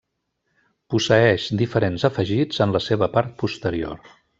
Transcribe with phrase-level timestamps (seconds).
[0.93, 4.07] Posseeix diferents afegits en la seva part posterior.